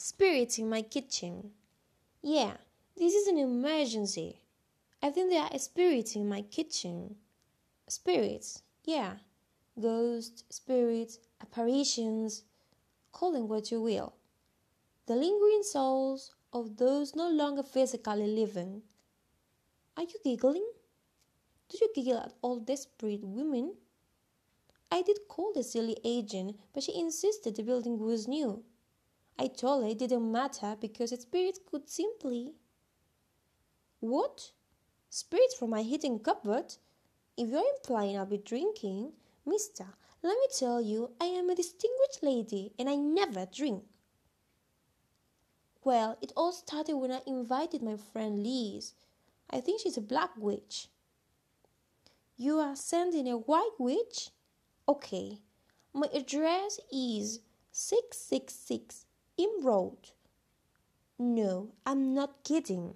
[0.00, 1.50] Spirits in my kitchen.
[2.22, 2.58] Yeah,
[2.96, 4.38] this is an emergency.
[5.02, 7.16] I think there are spirits in my kitchen.
[7.88, 9.14] Spirits, yeah.
[9.80, 12.44] Ghosts, spirits, apparitions,
[13.10, 14.14] call them what you will.
[15.06, 18.82] The lingering souls of those no longer physically living.
[19.96, 20.70] Are you giggling?
[21.70, 23.74] Do you giggle at all desperate women?
[24.92, 28.62] I did call the silly agent, but she insisted the building was new.
[29.38, 32.54] I told her it didn't matter because spirits could simply.
[34.00, 34.50] What?
[35.08, 36.74] Spirits from my hidden cupboard?
[37.36, 39.12] If you're implying I'll be drinking,
[39.46, 39.86] mister,
[40.22, 43.84] let me tell you I am a distinguished lady and I never drink.
[45.84, 48.94] Well, it all started when I invited my friend Liz.
[49.48, 50.88] I think she's a black witch.
[52.36, 54.30] You are sending a white witch?
[54.88, 55.38] Okay,
[55.94, 59.06] my address is 666
[59.40, 60.10] Elm Road.
[61.18, 62.94] No, I'm not kidding.